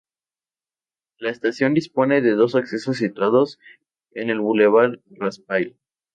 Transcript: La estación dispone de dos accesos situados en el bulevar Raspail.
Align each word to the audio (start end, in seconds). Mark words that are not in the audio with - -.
La 1.19 1.29
estación 1.29 1.75
dispone 1.75 2.21
de 2.21 2.31
dos 2.31 2.55
accesos 2.55 2.97
situados 2.97 3.59
en 4.13 4.31
el 4.31 4.39
bulevar 4.39 4.99
Raspail. 5.11 5.77